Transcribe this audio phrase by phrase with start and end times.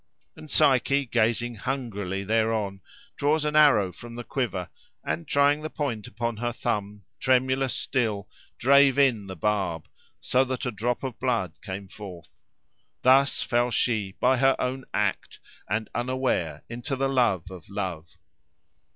[0.35, 2.81] And Psyche, gazing hungrily thereon,
[3.17, 4.67] draws an arrow from the quiver,
[5.03, 8.27] and trying the point upon her thumb, tremulous still,
[8.57, 9.87] drave in the barb,
[10.19, 12.35] so that a drop of blood came forth.
[13.03, 18.17] Thus fell she, by her own act, and unaware, into the love of Love.